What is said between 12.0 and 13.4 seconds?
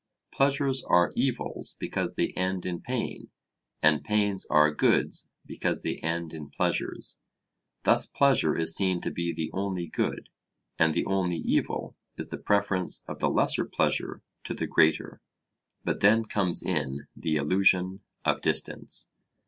is the preference of the